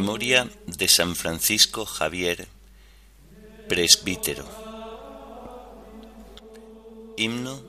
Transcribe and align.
Memoria 0.00 0.48
de 0.66 0.88
San 0.88 1.14
Francisco 1.14 1.84
Javier, 1.84 2.48
presbítero. 3.68 4.48
Himno 7.18 7.60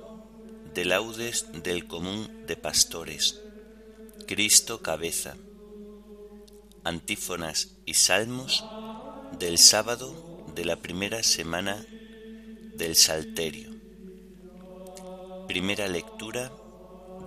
de 0.74 0.86
laudes 0.86 1.48
del 1.52 1.88
común 1.88 2.46
de 2.48 2.56
pastores. 2.56 3.42
Cristo 4.28 4.82
cabeza. 4.82 5.36
Antífonas 6.86 7.74
y 7.86 7.96
salmos 7.96 8.64
del 9.38 9.58
sábado 9.58 10.46
de 10.56 10.64
la 10.64 10.78
primera 10.78 11.24
semana 11.24 11.86
del 12.76 12.96
Salterio. 12.96 13.72
Primera 15.50 15.90
lectura 15.90 16.50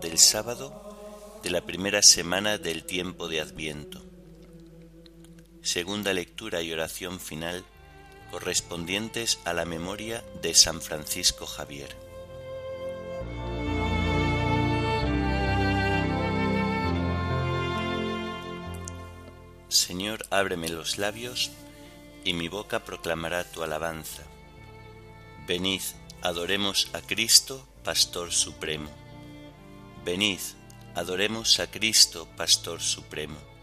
del 0.00 0.16
sábado 0.16 1.40
de 1.42 1.50
la 1.50 1.60
primera 1.60 2.02
semana 2.02 2.56
del 2.56 2.84
tiempo 2.84 3.28
de 3.28 3.42
Adviento. 3.42 4.03
Segunda 5.64 6.12
lectura 6.12 6.60
y 6.60 6.70
oración 6.74 7.18
final 7.18 7.64
correspondientes 8.30 9.38
a 9.46 9.54
la 9.54 9.64
memoria 9.64 10.22
de 10.42 10.54
San 10.54 10.82
Francisco 10.82 11.46
Javier. 11.46 11.96
Señor, 19.70 20.26
ábreme 20.28 20.68
los 20.68 20.98
labios, 20.98 21.50
y 22.24 22.34
mi 22.34 22.48
boca 22.48 22.84
proclamará 22.84 23.50
tu 23.50 23.62
alabanza. 23.62 24.22
Venid, 25.46 25.80
adoremos 26.20 26.90
a 26.92 27.00
Cristo, 27.00 27.66
Pastor 27.82 28.32
Supremo. 28.32 28.90
Venid, 30.04 30.40
adoremos 30.94 31.58
a 31.58 31.70
Cristo, 31.70 32.28
Pastor 32.36 32.82
Supremo. 32.82 33.53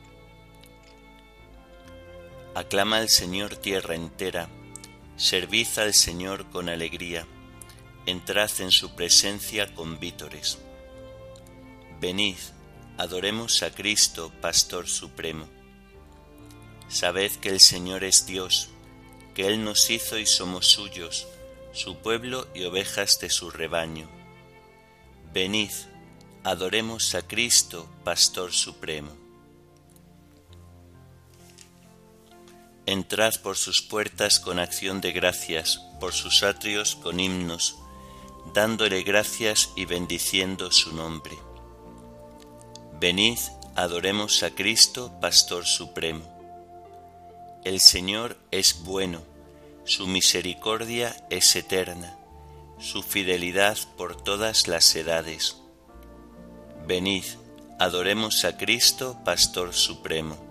Aclama 2.54 2.98
al 2.98 3.08
Señor 3.08 3.56
tierra 3.56 3.96
entera, 3.96 4.50
servid 5.16 5.68
al 5.78 5.94
Señor 5.94 6.50
con 6.50 6.68
alegría, 6.68 7.26
entrad 8.06 8.52
en 8.60 8.72
su 8.72 8.94
presencia 8.94 9.74
con 9.74 10.02
vítores. 10.02 10.58
Venid, 12.02 12.36
adoremos 12.98 13.64
a 13.64 13.72
Cristo, 13.72 14.34
Pastor 14.42 14.90
Supremo. 14.90 15.48
Sabed 16.90 17.32
que 17.36 17.48
el 17.48 17.62
Señor 17.62 18.04
es 18.04 18.26
Dios, 18.26 18.68
que 19.34 19.48
Él 19.48 19.64
nos 19.64 19.90
hizo 19.90 20.18
y 20.18 20.26
somos 20.26 20.68
suyos, 20.68 21.30
su 21.72 22.00
pueblo 22.00 22.50
y 22.54 22.66
ovejas 22.66 23.18
de 23.22 23.30
su 23.30 23.50
rebaño. 23.50 24.10
Venid, 25.34 25.72
adoremos 26.44 27.16
a 27.16 27.22
Cristo, 27.22 27.90
Pastor 28.04 28.52
Supremo. 28.52 29.21
Entrad 32.86 33.36
por 33.42 33.58
sus 33.58 33.82
puertas 33.82 34.40
con 34.40 34.58
acción 34.58 35.02
de 35.02 35.12
gracias, 35.12 35.80
por 36.00 36.14
sus 36.14 36.42
atrios 36.42 36.96
con 36.96 37.20
himnos, 37.20 37.76
dándole 38.54 39.04
gracias 39.04 39.70
y 39.76 39.86
bendiciendo 39.86 40.72
su 40.72 40.96
nombre. 40.96 41.38
Venid, 43.00 43.38
adoremos 43.76 44.42
a 44.44 44.52
Cristo, 44.52 45.14
Pastor 45.22 45.66
Supremo. 45.66 46.24
El 47.64 47.80
Señor 47.80 48.38
es 48.50 48.82
bueno, 48.84 49.22
su 49.84 50.08
misericordia 50.08 51.16
es 51.30 51.56
eterna, 51.56 52.18
su 52.80 53.04
fidelidad 53.04 53.78
por 53.96 54.22
todas 54.22 54.68
las 54.68 54.96
edades. 54.96 55.58
Venid, 56.88 57.26
adoremos 57.80 58.44
a 58.44 58.58
Cristo, 58.58 59.20
Pastor 59.24 59.74
Supremo. 59.74 60.51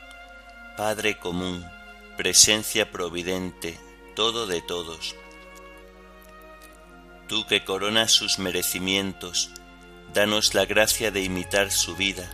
Padre 0.81 1.19
común, 1.19 1.63
presencia 2.17 2.91
providente, 2.91 3.79
todo 4.15 4.47
de 4.47 4.63
todos. 4.63 5.15
Tú 7.27 7.45
que 7.45 7.63
coronas 7.63 8.11
sus 8.11 8.39
merecimientos, 8.39 9.51
danos 10.11 10.55
la 10.55 10.65
gracia 10.65 11.11
de 11.11 11.21
imitar 11.21 11.69
su 11.69 11.95
vida 11.95 12.27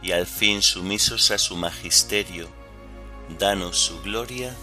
y 0.00 0.12
al 0.12 0.26
fin 0.26 0.62
sumisos 0.62 1.30
a 1.32 1.36
su 1.36 1.54
magisterio, 1.54 2.48
danos 3.38 3.76
su 3.76 4.00
gloria. 4.00 4.56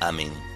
Amén. 0.00 0.49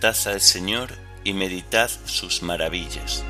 Al 0.00 0.40
Señor 0.40 0.90
y 1.24 1.32
meditad 1.32 1.90
sus 2.04 2.44
maravillas. 2.44 3.24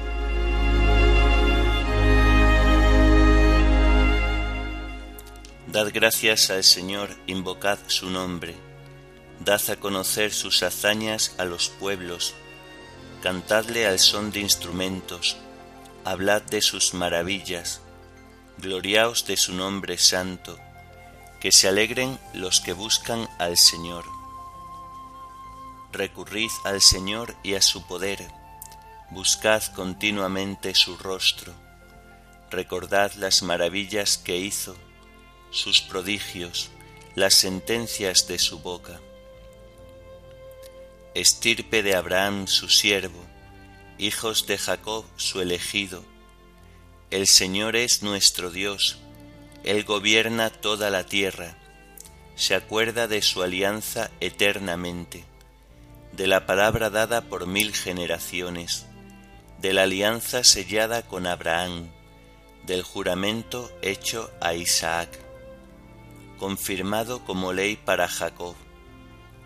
Dad 5.66 5.90
gracias 5.94 6.50
al 6.50 6.62
Señor, 6.62 7.08
invocad 7.26 7.78
su 7.86 8.10
nombre. 8.10 8.54
Dad 9.40 9.62
a 9.70 9.76
conocer 9.76 10.30
sus 10.30 10.62
hazañas 10.62 11.34
a 11.38 11.46
los 11.46 11.70
pueblos, 11.70 12.34
cantadle 13.22 13.86
al 13.86 13.98
son 13.98 14.30
de 14.30 14.40
instrumentos, 14.40 15.38
hablad 16.04 16.42
de 16.42 16.60
sus 16.60 16.92
maravillas, 16.92 17.80
gloriaos 18.58 19.26
de 19.26 19.38
su 19.38 19.54
nombre 19.54 19.96
santo, 19.96 20.58
que 21.40 21.50
se 21.50 21.66
alegren 21.66 22.18
los 22.34 22.60
que 22.60 22.74
buscan 22.74 23.26
al 23.38 23.56
Señor. 23.56 24.17
Recurrid 25.92 26.50
al 26.64 26.82
Señor 26.82 27.34
y 27.42 27.54
a 27.54 27.62
su 27.62 27.86
poder, 27.86 28.28
buscad 29.10 29.62
continuamente 29.74 30.74
su 30.74 30.98
rostro, 30.98 31.54
recordad 32.50 33.12
las 33.14 33.42
maravillas 33.42 34.18
que 34.18 34.36
hizo, 34.36 34.76
sus 35.50 35.80
prodigios, 35.80 36.70
las 37.14 37.32
sentencias 37.32 38.28
de 38.28 38.38
su 38.38 38.58
boca. 38.58 39.00
Estirpe 41.14 41.82
de 41.82 41.96
Abraham 41.96 42.48
su 42.48 42.68
siervo, 42.68 43.24
hijos 43.96 44.46
de 44.46 44.58
Jacob 44.58 45.06
su 45.16 45.40
elegido. 45.40 46.04
El 47.10 47.26
Señor 47.26 47.76
es 47.76 48.02
nuestro 48.02 48.50
Dios, 48.50 48.98
Él 49.64 49.84
gobierna 49.84 50.50
toda 50.50 50.90
la 50.90 51.04
tierra, 51.06 51.56
se 52.36 52.54
acuerda 52.54 53.08
de 53.08 53.22
su 53.22 53.42
alianza 53.42 54.10
eternamente, 54.20 55.24
de 56.18 56.26
la 56.26 56.46
palabra 56.46 56.90
dada 56.90 57.20
por 57.20 57.46
mil 57.46 57.72
generaciones, 57.72 58.86
de 59.60 59.72
la 59.72 59.84
alianza 59.84 60.42
sellada 60.42 61.02
con 61.02 61.28
Abraham, 61.28 61.92
del 62.66 62.82
juramento 62.82 63.70
hecho 63.82 64.28
a 64.40 64.52
Isaac. 64.52 65.08
confirmado 66.38 67.24
como 67.24 67.52
ley 67.52 67.76
para 67.76 68.06
Jacob, 68.08 68.54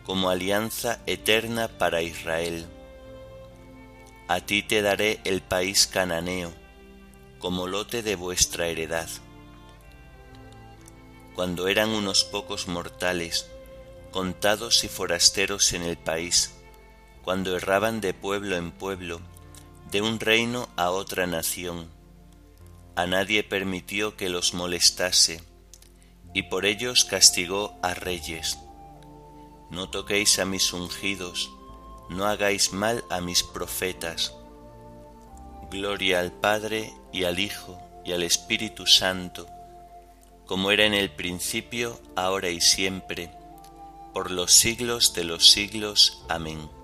como 0.05 0.29
alianza 0.29 1.01
eterna 1.07 1.69
para 1.69 2.03
Israel. 2.03 2.67
A 4.29 4.41
ti 4.41 4.63
te 4.63 4.83
daré 4.83 5.21
el 5.25 5.41
país 5.41 5.87
cananeo, 5.87 6.53
como 7.39 7.67
lote 7.67 8.03
de 8.03 8.15
vuestra 8.15 8.67
heredad. 8.67 9.09
Cuando 11.35 11.69
eran 11.69 11.91
unos 11.91 12.25
pocos 12.25 12.67
mortales, 12.69 13.47
contados 14.11 14.85
y 14.85 14.89
forasteros 14.89 15.73
en 15.73 15.83
el 15.83 15.97
país, 15.97 16.62
cuando 17.23 17.57
erraban 17.57 18.01
de 18.01 18.15
pueblo 18.15 18.57
en 18.57 18.73
pueblo, 18.73 19.21
de 19.91 20.03
un 20.03 20.21
reino 20.21 20.69
a 20.77 20.91
otra 20.91 21.27
nación, 21.27 21.89
a 22.97 23.07
nadie 23.07 23.43
permitió 23.43 24.17
que 24.17 24.29
los 24.29 24.55
molestase, 24.55 25.43
y 26.35 26.45
por 26.45 26.67
ellos 26.67 27.05
castigó 27.05 27.79
a 27.83 27.95
reyes. 27.95 28.59
No 29.71 29.89
toquéis 29.91 30.39
a 30.39 30.45
mis 30.45 30.73
ungidos, 30.73 31.51
no 32.11 32.27
hagáis 32.27 32.73
mal 32.73 33.05
a 33.11 33.21
mis 33.21 33.43
profetas. 33.43 34.35
Gloria 35.71 36.21
al 36.21 36.33
Padre 36.33 36.93
y 37.13 37.25
al 37.25 37.39
Hijo 37.39 37.81
y 38.05 38.13
al 38.13 38.23
Espíritu 38.23 38.87
Santo, 38.87 39.47
como 40.47 40.71
era 40.71 40.85
en 40.85 40.95
el 40.95 41.11
principio, 41.11 41.99
ahora 42.17 42.51
y 42.51 42.61
siempre, 42.61 43.31
por 44.13 44.31
los 44.31 44.53
siglos 44.53 45.15
de 45.15 45.25
los 45.25 45.51
siglos. 45.51 46.23
Amén. 46.29 46.82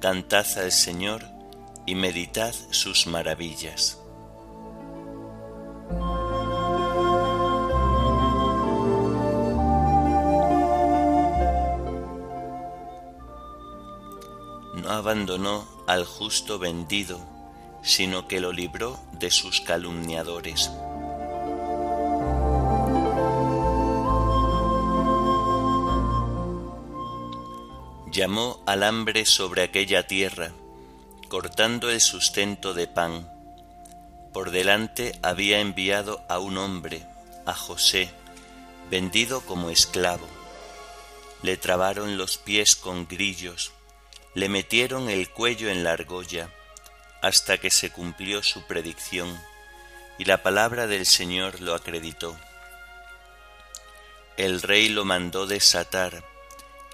Cantad 0.00 0.46
al 0.56 0.72
Señor 0.72 1.22
y 1.84 1.94
meditad 1.94 2.54
sus 2.70 3.06
maravillas. 3.06 3.98
No 14.74 14.88
abandonó 14.88 15.68
al 15.86 16.06
justo 16.06 16.58
vendido, 16.58 17.20
sino 17.82 18.26
que 18.26 18.40
lo 18.40 18.52
libró 18.52 18.98
de 19.18 19.30
sus 19.30 19.60
calumniadores. 19.60 20.70
Llamó 28.20 28.62
al 28.66 28.82
hambre 28.82 29.24
sobre 29.24 29.62
aquella 29.62 30.06
tierra, 30.06 30.52
cortando 31.30 31.88
el 31.88 32.02
sustento 32.02 32.74
de 32.74 32.86
pan. 32.86 33.26
Por 34.34 34.50
delante 34.50 35.18
había 35.22 35.60
enviado 35.60 36.22
a 36.28 36.38
un 36.38 36.58
hombre, 36.58 37.02
a 37.46 37.54
José, 37.54 38.10
vendido 38.90 39.40
como 39.46 39.70
esclavo. 39.70 40.28
Le 41.40 41.56
trabaron 41.56 42.18
los 42.18 42.36
pies 42.36 42.76
con 42.76 43.08
grillos, 43.08 43.72
le 44.34 44.50
metieron 44.50 45.08
el 45.08 45.30
cuello 45.30 45.70
en 45.70 45.82
la 45.82 45.92
argolla, 45.92 46.50
hasta 47.22 47.56
que 47.56 47.70
se 47.70 47.88
cumplió 47.88 48.42
su 48.42 48.66
predicción, 48.66 49.34
y 50.18 50.26
la 50.26 50.42
palabra 50.42 50.86
del 50.86 51.06
Señor 51.06 51.62
lo 51.62 51.74
acreditó. 51.74 52.36
El 54.36 54.60
rey 54.60 54.90
lo 54.90 55.06
mandó 55.06 55.46
desatar, 55.46 56.22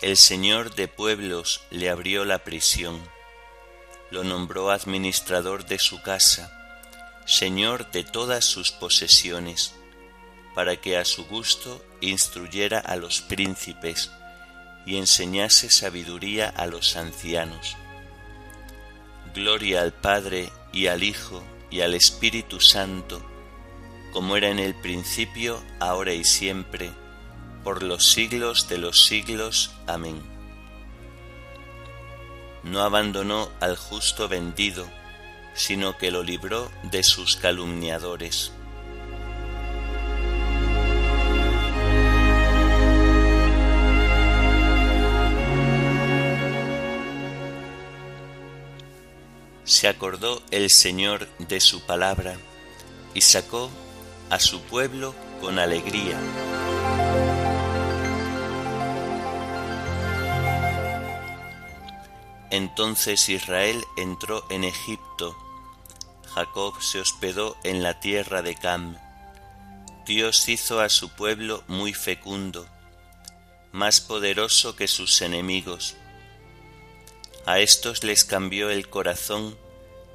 el 0.02 0.19
Señor 0.19 0.75
de 0.75 0.88
pueblos 0.88 1.62
le 1.70 1.88
abrió 1.88 2.26
la 2.26 2.40
prisión, 2.44 3.00
lo 4.10 4.25
nombró 4.25 4.70
administrador 4.70 5.64
de 5.64 5.78
su 5.78 6.02
casa, 6.02 6.52
Señor 7.25 7.90
de 7.93 8.04
todas 8.04 8.44
sus 8.44 8.72
posesiones, 8.72 9.75
para 10.54 10.76
que 10.76 10.98
a 10.98 11.06
su 11.06 11.25
gusto 11.26 11.82
instruyera 12.02 12.78
a 12.78 12.96
los 12.96 13.22
príncipes 13.22 14.10
y 14.84 14.98
enseñase 14.98 15.70
sabiduría 15.70 16.49
a 16.49 16.66
los 16.66 16.96
ancianos. 16.96 17.76
Gloria 19.34 19.81
al 19.81 19.94
Padre 19.94 20.50
y 20.72 20.88
al 20.88 21.02
Hijo 21.02 21.42
y 21.70 21.81
al 21.81 21.94
Espíritu 21.94 22.60
Santo, 22.60 23.25
como 24.12 24.37
era 24.37 24.50
en 24.50 24.58
el 24.58 24.75
principio, 24.75 25.62
ahora 25.81 26.12
y 26.12 26.25
siempre, 26.25 26.90
por 27.66 27.82
los 27.82 28.06
siglos 28.06 28.68
de 28.68 28.78
los 28.78 29.06
siglos. 29.06 29.72
Amén. 29.88 30.22
No 32.62 32.80
abandonó 32.82 33.50
al 33.58 33.76
justo 33.76 34.28
vendido, 34.28 34.88
sino 35.52 35.98
que 35.98 36.12
lo 36.12 36.22
libró 36.22 36.70
de 36.84 37.02
sus 37.02 37.34
calumniadores. 37.34 38.52
Se 49.64 49.88
acordó 49.88 50.40
el 50.52 50.70
Señor 50.70 51.26
de 51.40 51.58
su 51.58 51.84
palabra 51.84 52.36
y 53.12 53.22
sacó 53.22 53.72
a 54.30 54.38
su 54.38 54.60
pueblo 54.60 55.16
con 55.40 55.58
alegría. 55.58 56.16
Entonces 62.56 63.29
Israel 63.29 63.85
entró 63.99 64.47
en 64.49 64.64
Egipto, 64.64 65.37
Jacob 66.35 66.81
se 66.81 67.00
hospedó 67.00 67.55
en 67.64 67.82
la 67.82 68.00
tierra 68.00 68.41
de 68.41 68.55
Cam. 68.55 68.97
Dios 70.06 70.49
hizo 70.49 70.81
a 70.81 70.88
su 70.88 71.11
pueblo 71.11 71.64
muy 71.69 71.93
fecundo, 71.93 72.67
más 73.73 74.00
poderoso 74.00 74.75
que 74.75 74.88
sus 74.88 75.20
enemigos. 75.20 75.97
A 77.44 77.58
éstos 77.58 78.05
les 78.05 78.25
cambió 78.25 78.70
el 78.70 78.88
corazón 78.88 79.59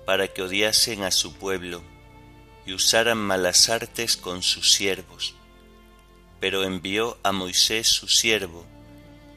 para 0.08 0.28
que 0.28 0.42
odiasen 0.42 1.04
a 1.04 1.12
su 1.12 1.36
pueblo 1.36 1.84
y 2.66 2.74
usaran 2.74 3.20
malas 3.20 3.70
artes 3.70 4.18
con 4.18 4.42
sus 4.42 4.74
siervos. 4.74 5.36
Pero 6.40 6.64
envió 6.64 7.20
a 7.22 7.34
Moisés 7.34 7.88
su 7.88 8.08
siervo 8.08 8.66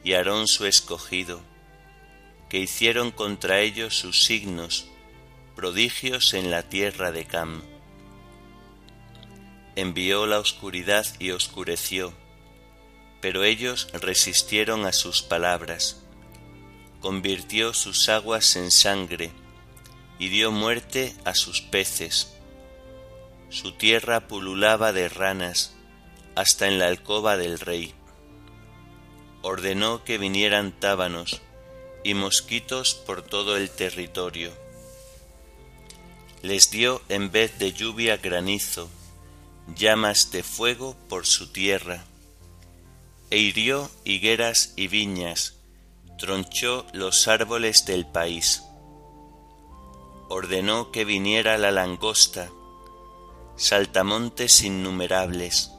y 0.03 0.13
Aarón 0.13 0.47
su 0.47 0.65
escogido 0.65 1.43
que 2.55 2.61
hicieron 2.61 3.11
contra 3.11 3.59
ellos 3.59 3.97
sus 3.97 4.23
signos, 4.23 4.87
prodigios 5.57 6.33
en 6.33 6.51
la 6.51 6.63
tierra 6.63 7.11
de 7.11 7.25
Cam. 7.25 7.61
Envió 9.75 10.25
la 10.25 10.39
oscuridad 10.39 11.05
y 11.19 11.31
oscureció, 11.31 12.13
pero 13.19 13.43
ellos 13.43 13.89
resistieron 13.91 14.85
a 14.85 14.93
sus 14.93 15.21
palabras. 15.21 16.01
Convirtió 17.01 17.73
sus 17.73 18.07
aguas 18.07 18.55
en 18.55 18.71
sangre 18.71 19.31
y 20.17 20.29
dio 20.29 20.49
muerte 20.49 21.13
a 21.25 21.35
sus 21.35 21.59
peces. 21.59 22.37
Su 23.49 23.73
tierra 23.73 24.29
pululaba 24.29 24.93
de 24.93 25.09
ranas 25.09 25.75
hasta 26.35 26.67
en 26.67 26.79
la 26.79 26.87
alcoba 26.87 27.35
del 27.35 27.59
rey. 27.59 27.93
Ordenó 29.41 30.05
que 30.05 30.17
vinieran 30.17 30.71
tábanos 30.71 31.41
y 32.05 32.13
mosquitos 32.13 32.93
por 32.93 33.23
todo 33.23 33.57
el 33.57 33.71
territorio. 33.71 34.53
Les 36.43 36.69
dio 36.69 37.01
en 37.09 37.31
vez 37.31 37.57
de 37.57 37.73
lluvia 37.73 38.17
granizo, 38.17 38.87
llamas 39.75 40.29
de 40.31 40.43
fuego 40.43 40.95
por 41.09 41.25
su 41.25 41.51
tierra, 41.51 42.05
e 43.31 43.39
hirió 43.39 43.89
higueras 44.03 44.73
y 44.75 44.87
viñas, 44.87 45.55
tronchó 46.19 46.85
los 46.93 47.27
árboles 47.27 47.87
del 47.87 48.05
país. 48.05 48.61
Ordenó 50.29 50.91
que 50.91 51.05
viniera 51.05 51.57
la 51.57 51.71
langosta, 51.71 52.51
saltamontes 53.55 54.61
innumerables, 54.61 55.71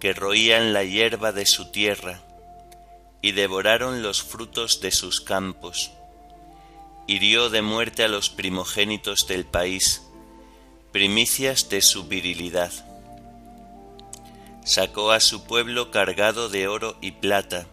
que 0.00 0.14
roían 0.14 0.72
la 0.72 0.82
hierba 0.82 1.30
de 1.30 1.46
su 1.46 1.70
tierra, 1.70 2.24
y 3.22 3.32
devoraron 3.32 4.02
los 4.02 4.22
frutos 4.22 4.80
de 4.80 4.90
sus 4.90 5.20
campos. 5.20 5.92
Hirió 7.06 7.50
de 7.50 7.62
muerte 7.62 8.02
a 8.02 8.08
los 8.08 8.28
primogénitos 8.28 9.26
del 9.28 9.46
país, 9.46 10.02
primicias 10.90 11.68
de 11.68 11.80
su 11.80 12.04
virilidad. 12.04 12.72
Sacó 14.64 15.12
a 15.12 15.20
su 15.20 15.44
pueblo 15.44 15.90
cargado 15.90 16.48
de 16.48 16.68
oro 16.68 16.96
y 17.00 17.12
plata, 17.12 17.66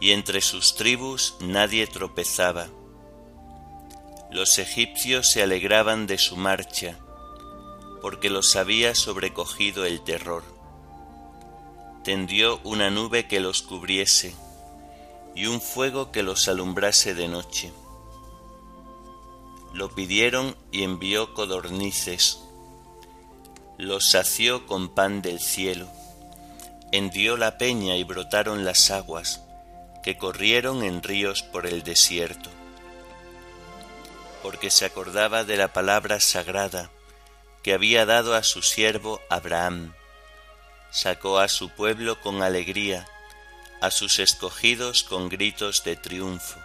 y 0.00 0.12
entre 0.12 0.40
sus 0.40 0.76
tribus 0.76 1.34
nadie 1.40 1.86
tropezaba. 1.86 2.68
Los 4.30 4.58
egipcios 4.58 5.28
se 5.28 5.42
alegraban 5.42 6.06
de 6.06 6.18
su 6.18 6.36
marcha, 6.36 6.98
porque 8.00 8.30
los 8.30 8.56
había 8.56 8.94
sobrecogido 8.94 9.84
el 9.84 10.02
terror. 10.02 10.42
Tendió 12.02 12.60
una 12.64 12.90
nube 12.90 13.28
que 13.28 13.38
los 13.38 13.62
cubriese, 13.62 14.34
y 15.34 15.46
un 15.46 15.60
fuego 15.60 16.12
que 16.12 16.22
los 16.22 16.48
alumbrase 16.48 17.14
de 17.14 17.28
noche. 17.28 17.72
Lo 19.72 19.94
pidieron 19.94 20.56
y 20.70 20.82
envió 20.82 21.34
codornices. 21.34 22.40
los 23.78 24.10
sació 24.10 24.66
con 24.66 24.90
pan 24.90 25.22
del 25.22 25.40
cielo, 25.40 25.88
hendió 26.92 27.36
la 27.36 27.58
peña 27.58 27.96
y 27.96 28.04
brotaron 28.04 28.64
las 28.64 28.90
aguas, 28.90 29.40
que 30.02 30.16
corrieron 30.16 30.84
en 30.84 31.02
ríos 31.02 31.42
por 31.42 31.66
el 31.66 31.82
desierto. 31.82 32.50
Porque 34.42 34.70
se 34.70 34.84
acordaba 34.84 35.44
de 35.44 35.56
la 35.56 35.72
palabra 35.72 36.20
sagrada 36.20 36.90
que 37.62 37.72
había 37.72 38.04
dado 38.06 38.34
a 38.34 38.42
su 38.42 38.62
siervo 38.62 39.20
Abraham. 39.30 39.94
Sacó 40.90 41.38
a 41.38 41.48
su 41.48 41.70
pueblo 41.70 42.20
con 42.20 42.42
alegría, 42.42 43.06
a 43.82 43.90
sus 43.90 44.20
escogidos 44.20 45.02
con 45.02 45.28
gritos 45.28 45.82
de 45.82 45.96
triunfo. 45.96 46.58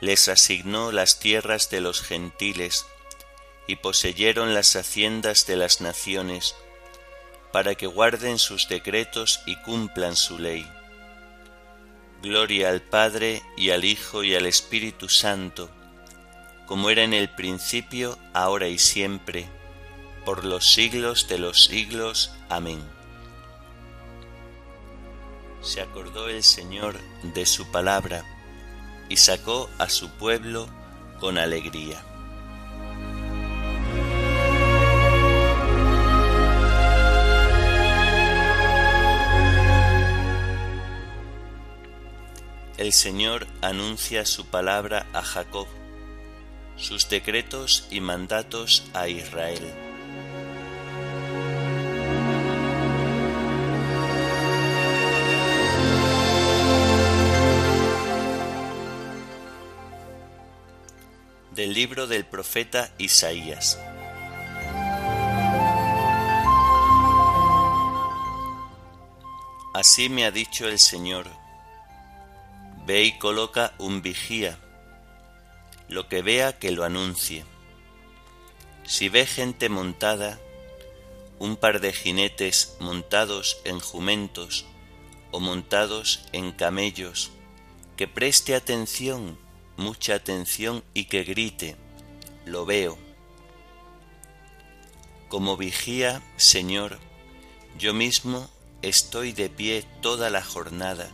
Les 0.00 0.26
asignó 0.26 0.90
las 0.90 1.20
tierras 1.20 1.70
de 1.70 1.80
los 1.80 2.02
gentiles, 2.02 2.84
y 3.68 3.76
poseyeron 3.76 4.52
las 4.52 4.74
haciendas 4.74 5.46
de 5.46 5.54
las 5.54 5.80
naciones, 5.80 6.56
para 7.52 7.76
que 7.76 7.86
guarden 7.86 8.40
sus 8.40 8.68
decretos 8.68 9.40
y 9.46 9.54
cumplan 9.62 10.16
su 10.16 10.40
ley. 10.40 10.68
Gloria 12.20 12.70
al 12.70 12.82
Padre 12.82 13.40
y 13.56 13.70
al 13.70 13.84
Hijo 13.84 14.24
y 14.24 14.34
al 14.34 14.46
Espíritu 14.46 15.08
Santo, 15.08 15.70
como 16.66 16.90
era 16.90 17.04
en 17.04 17.14
el 17.14 17.28
principio, 17.28 18.18
ahora 18.34 18.66
y 18.66 18.78
siempre, 18.78 19.48
por 20.24 20.44
los 20.44 20.72
siglos 20.72 21.28
de 21.28 21.38
los 21.38 21.64
siglos. 21.64 22.32
Amén. 22.48 22.82
Se 25.62 25.80
acordó 25.80 26.28
el 26.28 26.42
Señor 26.42 26.98
de 27.22 27.46
su 27.46 27.70
palabra 27.70 28.24
y 29.08 29.16
sacó 29.16 29.70
a 29.78 29.88
su 29.88 30.10
pueblo 30.10 30.68
con 31.20 31.38
alegría. 31.38 32.02
El 42.76 42.92
Señor 42.92 43.46
anuncia 43.60 44.26
su 44.26 44.46
palabra 44.46 45.06
a 45.12 45.22
Jacob, 45.22 45.68
sus 46.76 47.08
decretos 47.08 47.86
y 47.88 48.00
mandatos 48.00 48.82
a 48.94 49.06
Israel. 49.06 49.91
Del 61.62 61.74
libro 61.74 62.08
del 62.08 62.24
profeta 62.24 62.92
Isaías. 62.98 63.78
Así 69.72 70.08
me 70.08 70.24
ha 70.24 70.32
dicho 70.32 70.66
el 70.66 70.80
Señor 70.80 71.28
Ve 72.84 73.04
y 73.04 73.16
coloca 73.16 73.74
un 73.78 74.02
vigía, 74.02 74.58
lo 75.86 76.08
que 76.08 76.20
vea 76.22 76.58
que 76.58 76.72
lo 76.72 76.82
anuncie. 76.82 77.44
Si 78.82 79.08
ve 79.08 79.24
gente 79.24 79.68
montada, 79.68 80.40
un 81.38 81.54
par 81.54 81.80
de 81.80 81.92
jinetes 81.92 82.76
montados 82.80 83.58
en 83.64 83.78
jumentos 83.78 84.66
o 85.30 85.38
montados 85.38 86.24
en 86.32 86.50
camellos, 86.50 87.30
que 87.96 88.08
preste 88.08 88.56
atención, 88.56 89.38
mucha 89.76 90.14
atención 90.14 90.82
y 90.94 91.04
que 91.04 91.24
grite, 91.24 91.76
lo 92.44 92.64
veo. 92.66 92.98
Como 95.28 95.56
vigía, 95.56 96.22
Señor, 96.36 96.98
yo 97.78 97.94
mismo 97.94 98.50
estoy 98.82 99.32
de 99.32 99.48
pie 99.48 99.84
toda 100.00 100.28
la 100.28 100.42
jornada 100.42 101.10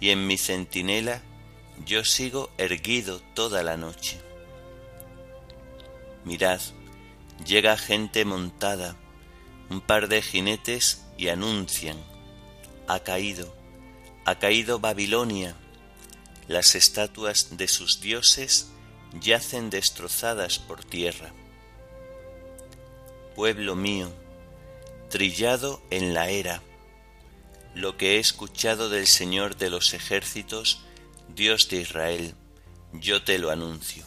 y 0.00 0.10
en 0.10 0.26
mi 0.26 0.36
centinela 0.36 1.22
yo 1.84 2.04
sigo 2.04 2.50
erguido 2.58 3.20
toda 3.34 3.62
la 3.62 3.76
noche. 3.76 4.20
Mirad, 6.24 6.60
llega 7.44 7.76
gente 7.76 8.24
montada, 8.24 8.96
un 9.70 9.80
par 9.80 10.08
de 10.08 10.22
jinetes 10.22 11.04
y 11.16 11.28
anuncian, 11.28 11.96
ha 12.86 13.00
caído, 13.00 13.54
ha 14.24 14.38
caído 14.38 14.78
Babilonia, 14.78 15.56
las 16.48 16.74
estatuas 16.74 17.56
de 17.56 17.68
sus 17.68 18.00
dioses 18.00 18.68
yacen 19.20 19.70
destrozadas 19.70 20.58
por 20.58 20.84
tierra. 20.84 21.32
Pueblo 23.34 23.76
mío, 23.76 24.10
trillado 25.08 25.82
en 25.90 26.14
la 26.14 26.30
era, 26.30 26.62
lo 27.74 27.96
que 27.96 28.16
he 28.16 28.18
escuchado 28.18 28.88
del 28.88 29.06
Señor 29.06 29.56
de 29.56 29.70
los 29.70 29.94
ejércitos, 29.94 30.80
Dios 31.34 31.68
de 31.68 31.80
Israel, 31.80 32.34
yo 32.92 33.22
te 33.22 33.38
lo 33.38 33.50
anuncio. 33.50 34.04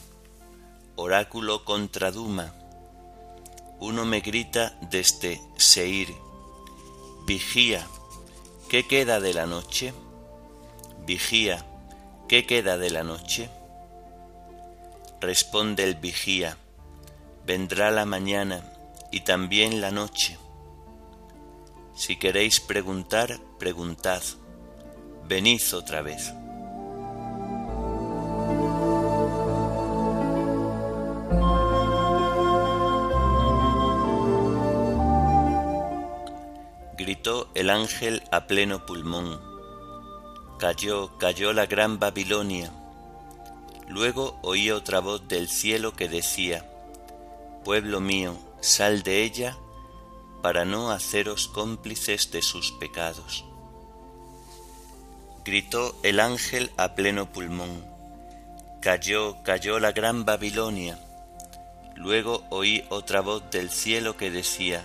Oráculo 0.95 1.65
contra 1.65 2.11
Duma. 2.11 2.53
Uno 3.79 4.05
me 4.05 4.21
grita 4.21 4.77
desde 4.89 5.41
Seir, 5.57 6.13
vigía, 7.25 7.85
¿qué 8.69 8.87
queda 8.87 9.19
de 9.19 9.33
la 9.33 9.45
noche? 9.45 9.93
Vigía, 11.05 11.65
¿qué 12.27 12.45
queda 12.45 12.77
de 12.77 12.89
la 12.89 13.03
noche? 13.03 13.49
Responde 15.21 15.83
el 15.83 15.95
vigía, 15.95 16.57
vendrá 17.45 17.91
la 17.91 18.05
mañana 18.05 18.63
y 19.11 19.21
también 19.21 19.81
la 19.81 19.91
noche 19.91 20.37
si 21.95 22.17
queréis 22.17 22.59
preguntar, 22.59 23.39
preguntad. 23.57 24.21
Venid 25.29 25.61
otra 25.73 26.01
vez. 26.01 26.33
Gritó 36.97 37.49
el 37.55 37.69
ángel 37.69 38.23
a 38.29 38.45
pleno 38.45 38.85
pulmón. 38.85 39.54
Cayó, 40.65 41.15
cayó 41.19 41.53
la 41.53 41.67
gran 41.67 41.99
Babilonia. 41.99 42.71
Luego 43.87 44.39
oí 44.41 44.71
otra 44.71 44.99
voz 44.99 45.27
del 45.27 45.47
cielo 45.47 45.93
que 45.93 46.09
decía, 46.09 46.65
Pueblo 47.63 48.01
mío, 48.01 48.35
sal 48.61 49.03
de 49.03 49.21
ella 49.21 49.55
para 50.41 50.65
no 50.65 50.89
haceros 50.89 51.47
cómplices 51.47 52.31
de 52.31 52.41
sus 52.41 52.71
pecados. 52.71 53.45
Gritó 55.45 55.95
el 56.01 56.19
ángel 56.19 56.71
a 56.77 56.95
pleno 56.95 57.31
pulmón. 57.31 57.85
Cayó, 58.81 59.43
cayó 59.43 59.79
la 59.79 59.91
gran 59.91 60.25
Babilonia. 60.25 60.97
Luego 61.95 62.43
oí 62.49 62.83
otra 62.89 63.21
voz 63.21 63.51
del 63.51 63.69
cielo 63.69 64.17
que 64.17 64.31
decía, 64.31 64.83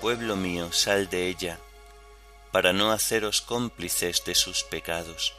Pueblo 0.00 0.36
mío, 0.36 0.72
sal 0.72 1.10
de 1.10 1.26
ella, 1.26 1.58
para 2.52 2.72
no 2.72 2.92
haceros 2.92 3.40
cómplices 3.40 4.24
de 4.24 4.34
sus 4.34 4.62
pecados. 4.62 5.34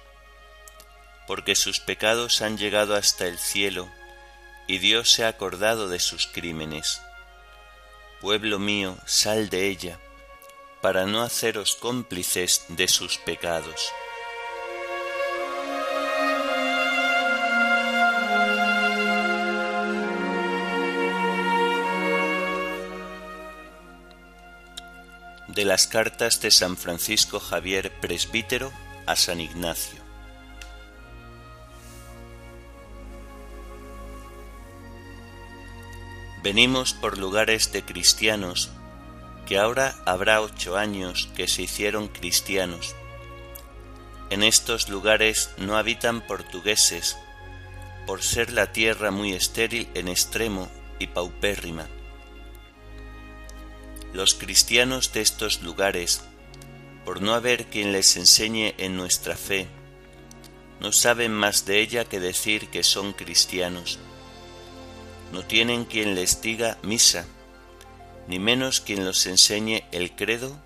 Porque 1.28 1.56
sus 1.56 1.80
pecados 1.80 2.42
han 2.42 2.58
llegado 2.58 2.96
hasta 2.96 3.28
el 3.28 3.38
cielo, 3.38 3.90
y 4.68 4.78
Dios 4.78 5.12
se 5.12 5.26
ha 5.26 5.28
acordado 5.28 5.90
de 5.90 6.00
sus 6.00 6.28
crímenes 6.28 7.02
Pueblo 8.22 8.60
mío, 8.60 8.96
sal 9.08 9.50
de 9.50 9.68
ella, 9.68 10.00
para 10.80 11.08
no 11.08 11.24
haceros 11.24 11.76
cómplices 11.76 12.66
de 12.68 12.88
sus 12.88 13.18
pecados. 13.18 13.92
De 25.54 25.66
las 25.66 25.86
cartas 25.86 26.40
de 26.40 26.50
San 26.50 26.78
Francisco 26.78 27.42
Javier 27.42 27.92
Presbítero 28.00 28.72
a 29.06 29.18
San 29.18 29.42
Ignacio. 29.42 30.00
Venimos 36.42 36.94
por 36.94 37.18
lugares 37.18 37.74
de 37.74 37.84
cristianos, 37.84 38.72
que 39.46 39.58
ahora 39.58 39.94
habrá 40.06 40.40
ocho 40.40 40.78
años 40.78 41.28
que 41.36 41.50
se 41.50 41.64
hicieron 41.64 42.08
cristianos. 42.08 42.96
En 44.30 44.44
estos 44.44 44.88
lugares 44.88 45.50
no 45.58 45.76
habitan 45.76 46.26
portugueses, 46.26 47.18
por 48.08 48.24
ser 48.24 48.54
la 48.54 48.72
tierra 48.72 49.12
muy 49.12 49.34
estéril 49.34 49.90
en 49.96 50.08
extremo 50.08 50.72
y 50.98 51.08
paupérrima. 51.08 51.88
Los 54.14 54.34
cristianos 54.34 55.14
de 55.14 55.22
estos 55.22 55.62
lugares, 55.62 56.22
por 57.06 57.22
no 57.22 57.34
haber 57.34 57.66
quien 57.68 57.92
les 57.92 58.18
enseñe 58.18 58.76
en 58.78 58.96
nuestra 58.96 59.36
fe, 59.36 59.68
no 60.80 60.92
saben 60.92 61.34
más 61.34 61.66
de 61.66 61.80
ella 61.80 62.06
que 62.06 62.20
decir 62.20 62.70
que 62.70 62.84
son 62.84 63.14
cristianos 63.14 64.00
no 65.32 65.44
tienen 65.44 65.86
quien 65.86 66.16
les 66.16 66.42
diga 66.42 66.78
misa, 66.84 67.26
ni 68.28 68.40
menos 68.40 68.82
quien 68.82 69.06
los 69.06 69.26
enseñe 69.26 69.84
el 69.92 70.16
credo, 70.16 70.60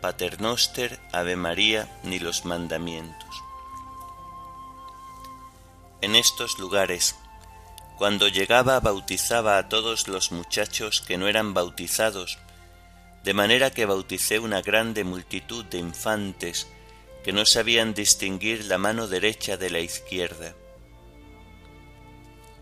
paternoster, 0.00 1.00
Ave 1.12 1.36
María, 1.36 1.88
ni 2.04 2.18
los 2.18 2.44
mandamientos. 2.44 3.42
En 6.02 6.14
estos 6.14 6.58
lugares, 6.58 7.16
cuando 7.98 8.28
llegaba 8.28 8.78
bautizaba 8.80 9.58
a 9.58 9.68
todos 9.68 10.06
los 10.06 10.30
muchachos 10.30 11.00
que 11.00 11.18
no 11.18 11.26
eran 11.26 11.54
bautizados, 11.54 12.38
de 13.26 13.34
manera 13.34 13.72
que 13.72 13.86
bauticé 13.86 14.38
una 14.38 14.62
grande 14.62 15.02
multitud 15.02 15.64
de 15.64 15.78
infantes 15.78 16.68
que 17.24 17.32
no 17.32 17.44
sabían 17.44 17.92
distinguir 17.92 18.66
la 18.66 18.78
mano 18.78 19.08
derecha 19.08 19.56
de 19.56 19.68
la 19.68 19.80
izquierda. 19.80 20.54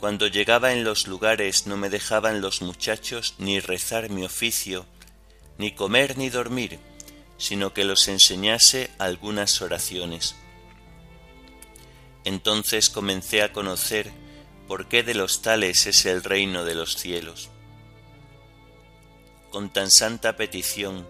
Cuando 0.00 0.26
llegaba 0.26 0.72
en 0.72 0.82
los 0.82 1.06
lugares 1.06 1.66
no 1.66 1.76
me 1.76 1.90
dejaban 1.90 2.40
los 2.40 2.62
muchachos 2.62 3.34
ni 3.36 3.60
rezar 3.60 4.08
mi 4.08 4.24
oficio, 4.24 4.86
ni 5.58 5.72
comer 5.72 6.16
ni 6.16 6.30
dormir, 6.30 6.78
sino 7.36 7.74
que 7.74 7.84
los 7.84 8.08
enseñase 8.08 8.88
algunas 8.96 9.60
oraciones. 9.60 10.34
Entonces 12.24 12.88
comencé 12.88 13.42
a 13.42 13.52
conocer 13.52 14.10
por 14.66 14.88
qué 14.88 15.02
de 15.02 15.12
los 15.12 15.42
tales 15.42 15.86
es 15.86 16.06
el 16.06 16.24
reino 16.24 16.64
de 16.64 16.74
los 16.74 16.96
cielos. 16.96 17.50
Con 19.54 19.72
tan 19.72 19.92
santa 19.92 20.36
petición 20.36 21.06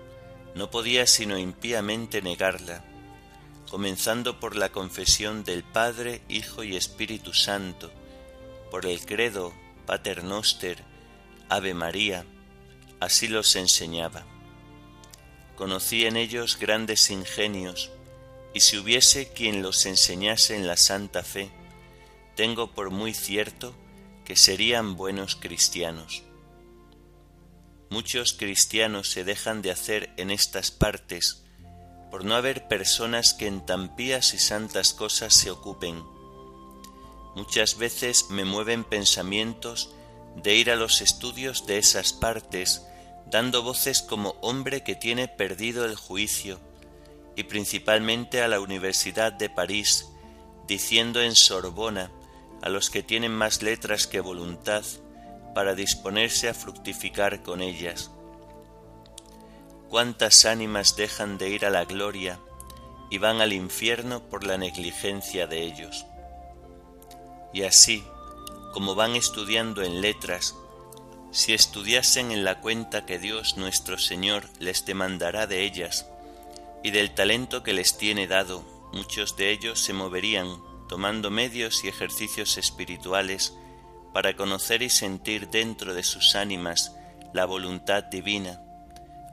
no 0.55 0.71
podía 0.71 1.07
sino 1.07 1.39
impíamente 1.39 2.21
negarla, 2.21 2.85
comenzando 3.71 4.39
por 4.39 4.55
la 4.55 4.69
confesión 4.69 5.45
del 5.45 5.65
Padre, 5.65 6.21
Hijo 6.29 6.63
y 6.63 6.77
Espíritu 6.77 7.33
Santo, 7.33 7.91
por 8.71 8.85
el 8.85 9.03
credo 9.07 9.55
Pater 9.87 10.25
Noster, 10.25 10.85
Ave 11.49 11.73
María, 11.73 12.27
así 13.01 13.29
los 13.29 13.57
enseñaba. 13.57 14.27
Conocí 15.57 16.05
en 16.05 16.19
ellos 16.19 16.59
grandes 16.59 17.09
ingenios, 17.09 17.93
y 18.53 18.61
si 18.61 18.77
hubiese 18.77 19.33
quien 19.33 19.63
los 19.63 19.87
enseñase 19.87 20.55
en 20.55 20.67
la 20.67 20.77
santa 20.77 21.23
fe, 21.23 21.51
tengo 22.37 22.71
por 22.73 22.91
muy 22.91 23.15
cierto 23.15 23.75
que 24.27 24.37
serían 24.37 24.97
buenos 24.99 25.35
cristianos. 25.35 26.24
Muchos 27.91 28.33
cristianos 28.33 29.09
se 29.09 29.25
dejan 29.25 29.63
de 29.63 29.71
hacer 29.71 30.13
en 30.17 30.31
estas 30.31 30.71
partes 30.71 31.45
por 32.11 32.25
no 32.25 32.37
haber 32.37 32.69
personas 32.69 33.35
que 33.35 33.49
en 33.49 33.67
tan 33.67 33.97
pías 33.97 34.35
y 34.35 34.39
santas 34.39 34.93
cosas 34.93 35.35
se 35.35 35.51
ocupen. 35.51 36.05
Muchas 37.35 37.77
veces 37.77 38.27
me 38.31 38.45
mueven 38.45 38.85
pensamientos 38.85 39.93
de 40.37 40.55
ir 40.55 40.71
a 40.71 40.77
los 40.77 41.01
estudios 41.01 41.67
de 41.67 41.79
esas 41.79 42.13
partes, 42.13 42.87
dando 43.27 43.65
voces 43.65 44.01
como 44.01 44.37
hombre 44.43 44.85
que 44.85 44.95
tiene 44.95 45.27
perdido 45.27 45.85
el 45.85 45.97
juicio, 45.97 46.61
y 47.35 47.43
principalmente 47.43 48.43
a 48.43 48.49
la 48.49 48.61
Universidad 48.61 49.33
de 49.33 49.51
París, 49.51 50.07
diciendo 50.69 51.21
en 51.21 51.35
Sorbona 51.35 52.13
a 52.63 52.69
los 52.69 52.91
que 52.91 53.03
tienen 53.03 53.33
más 53.33 53.63
letras 53.63 54.07
que 54.07 54.21
voluntad, 54.21 54.85
para 55.55 55.75
disponerse 55.75 56.49
a 56.49 56.55
fructificar 56.55 57.43
con 57.43 57.61
ellas. 57.61 58.11
Cuántas 59.89 60.45
ánimas 60.45 60.97
dejan 60.97 61.39
de 61.39 61.51
ir 61.51 61.65
a 61.65 61.71
la 61.71 61.85
gloria 61.85 62.41
y 63.11 63.19
van 63.19 63.41
al 63.41 63.53
infierno 63.53 64.29
por 64.29 64.45
la 64.45 64.59
negligencia 64.59 65.47
de 65.47 65.63
ellos. 65.63 66.07
Y 67.53 67.63
así, 67.63 68.05
como 68.73 68.97
van 68.97 69.15
estudiando 69.15 69.83
en 69.83 70.01
letras, 70.01 70.57
si 71.31 71.53
estudiasen 71.55 72.33
en 72.33 72.45
la 72.45 72.61
cuenta 72.61 73.07
que 73.07 73.19
Dios 73.19 73.57
nuestro 73.57 73.99
Señor 73.99 74.49
les 74.59 74.85
demandará 74.85 75.47
de 75.47 75.63
ellas, 75.63 76.07
y 76.83 76.91
del 76.91 77.15
talento 77.15 77.63
que 77.63 77.73
les 77.73 77.97
tiene 77.97 78.27
dado, 78.27 78.63
muchos 78.93 79.37
de 79.37 79.51
ellos 79.51 79.81
se 79.81 79.93
moverían 79.93 80.59
tomando 80.89 81.31
medios 81.31 81.83
y 81.83 81.89
ejercicios 81.89 82.59
espirituales 82.59 83.55
para 84.15 84.37
conocer 84.37 84.81
y 84.83 84.91
sentir 84.91 85.49
dentro 85.49 85.93
de 85.93 86.05
sus 86.05 86.37
ánimas 86.37 86.93
la 87.33 87.47
voluntad 87.47 88.05
divina, 88.05 88.63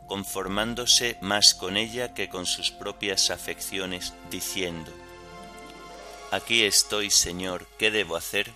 conformándose 0.07 1.19
más 1.21 1.53
con 1.53 1.77
ella 1.77 2.15
que 2.15 2.29
con 2.29 2.47
sus 2.47 2.71
propias 2.71 3.29
afecciones, 3.29 4.15
diciendo, 4.31 4.91
Aquí 6.31 6.63
estoy, 6.63 7.11
Señor, 7.11 7.67
¿qué 7.77 7.91
debo 7.91 8.15
hacer? 8.15 8.51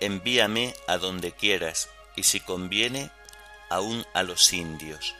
Envíame 0.00 0.74
a 0.88 0.98
donde 0.98 1.30
quieras, 1.30 1.88
y 2.16 2.24
si 2.24 2.40
conviene, 2.40 3.12
aun 3.70 4.04
a 4.14 4.24
los 4.24 4.52
indios. 4.52 5.14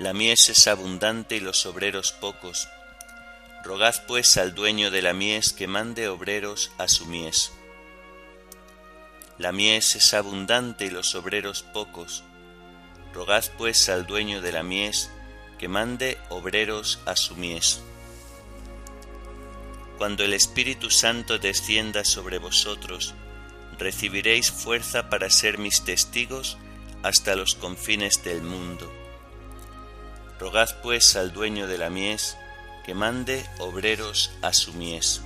La 0.00 0.14
mies 0.14 0.48
es 0.48 0.66
abundante 0.66 1.36
y 1.36 1.40
los 1.40 1.66
obreros 1.66 2.10
pocos. 2.10 2.70
Rogad 3.62 3.94
pues 4.06 4.38
al 4.38 4.54
dueño 4.54 4.90
de 4.90 5.02
la 5.02 5.12
mies 5.12 5.52
que 5.52 5.66
mande 5.66 6.08
obreros 6.08 6.72
a 6.78 6.88
su 6.88 7.04
mies. 7.04 7.52
La 9.36 9.52
mies 9.52 9.96
es 9.96 10.14
abundante 10.14 10.86
y 10.86 10.90
los 10.90 11.14
obreros 11.14 11.62
pocos. 11.74 12.24
Rogad 13.12 13.44
pues 13.58 13.90
al 13.90 14.06
dueño 14.06 14.40
de 14.40 14.52
la 14.52 14.62
mies 14.62 15.10
que 15.58 15.68
mande 15.68 16.16
obreros 16.30 16.98
a 17.04 17.14
su 17.14 17.36
mies. 17.36 17.82
Cuando 19.98 20.24
el 20.24 20.32
Espíritu 20.32 20.90
Santo 20.90 21.38
descienda 21.38 22.06
sobre 22.06 22.38
vosotros, 22.38 23.12
recibiréis 23.78 24.50
fuerza 24.50 25.10
para 25.10 25.28
ser 25.28 25.58
mis 25.58 25.84
testigos 25.84 26.56
hasta 27.02 27.36
los 27.36 27.54
confines 27.54 28.24
del 28.24 28.40
mundo. 28.40 28.99
Rogad 30.40 30.70
pues 30.80 31.16
al 31.16 31.34
dueño 31.34 31.66
de 31.66 31.76
la 31.76 31.90
mies 31.90 32.38
que 32.82 32.94
mande 32.94 33.44
obreros 33.58 34.30
a 34.40 34.54
su 34.54 34.72
mies. 34.72 35.20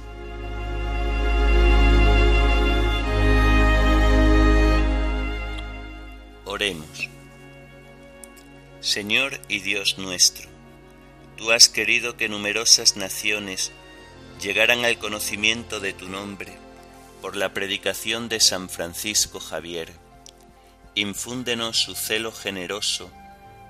Oremos. 6.44 7.08
Señor 8.80 9.40
y 9.46 9.60
Dios 9.60 9.98
nuestro, 9.98 10.48
tú 11.36 11.52
has 11.52 11.68
querido 11.68 12.16
que 12.16 12.28
numerosas 12.28 12.96
naciones 12.96 13.70
llegaran 14.42 14.84
al 14.84 14.98
conocimiento 14.98 15.78
de 15.78 15.92
tu 15.92 16.08
nombre 16.08 16.58
por 17.22 17.36
la 17.36 17.54
predicación 17.54 18.28
de 18.28 18.40
San 18.40 18.68
Francisco 18.68 19.38
Javier. 19.38 19.92
Infúndenos 20.96 21.78
su 21.78 21.94
celo 21.94 22.32
generoso 22.32 23.12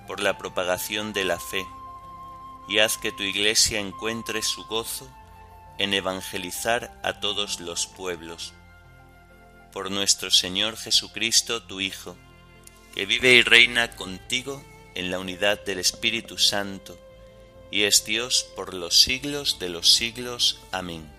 por 0.06 0.20
la 0.20 0.38
propagación 0.38 1.12
de 1.12 1.24
la 1.24 1.38
fe, 1.38 1.66
y 2.68 2.78
haz 2.78 2.98
que 2.98 3.12
tu 3.12 3.22
Iglesia 3.22 3.78
encuentre 3.78 4.42
su 4.42 4.64
gozo 4.64 5.08
en 5.78 5.92
evangelizar 5.92 6.98
a 7.02 7.20
todos 7.20 7.60
los 7.60 7.86
pueblos. 7.86 8.54
Por 9.72 9.90
nuestro 9.90 10.30
Señor 10.30 10.76
Jesucristo, 10.76 11.62
tu 11.62 11.80
Hijo, 11.80 12.16
que 12.94 13.06
vive 13.06 13.34
y 13.34 13.42
reina 13.42 13.90
contigo 13.96 14.62
en 14.94 15.10
la 15.10 15.18
unidad 15.18 15.64
del 15.64 15.78
Espíritu 15.78 16.38
Santo, 16.38 16.98
y 17.70 17.82
es 17.82 18.04
Dios 18.04 18.46
por 18.54 18.72
los 18.72 19.00
siglos 19.00 19.58
de 19.58 19.68
los 19.68 19.94
siglos. 19.94 20.60
Amén. 20.70 21.10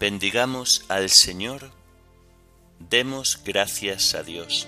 Bendigamos 0.00 0.84
al 0.88 1.10
Señor, 1.10 1.70
demos 2.80 3.40
gracias 3.44 4.14
a 4.14 4.24
Dios. 4.24 4.66